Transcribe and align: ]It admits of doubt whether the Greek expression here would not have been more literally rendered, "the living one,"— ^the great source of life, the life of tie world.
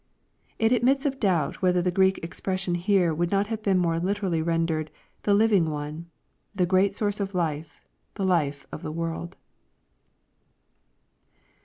]It 0.57 0.71
admits 0.71 1.05
of 1.05 1.19
doubt 1.19 1.61
whether 1.61 1.79
the 1.79 1.91
Greek 1.91 2.17
expression 2.23 2.73
here 2.73 3.13
would 3.13 3.29
not 3.29 3.45
have 3.45 3.61
been 3.61 3.77
more 3.77 3.99
literally 3.99 4.41
rendered, 4.41 4.89
"the 5.21 5.33
living 5.35 5.69
one,"— 5.69 6.07
^the 6.57 6.67
great 6.67 6.95
source 6.95 7.19
of 7.19 7.35
life, 7.35 7.79
the 8.15 8.25
life 8.25 8.65
of 8.71 8.81
tie 8.81 8.89
world. 8.89 9.37